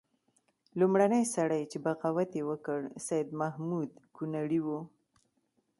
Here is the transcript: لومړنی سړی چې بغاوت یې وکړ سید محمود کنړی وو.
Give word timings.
لومړنی 0.79 1.23
سړی 1.35 1.61
چې 1.71 1.77
بغاوت 1.85 2.31
یې 2.37 2.43
وکړ 2.51 2.79
سید 3.07 3.27
محمود 3.41 3.89
کنړی 4.15 4.59
وو. 4.65 4.79